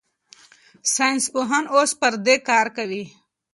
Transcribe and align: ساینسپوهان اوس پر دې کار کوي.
ساینسپوهان 0.93 1.65
اوس 1.73 1.91
پر 1.99 2.13
دې 2.25 2.35
کار 2.49 2.67
کوي. 2.77 3.03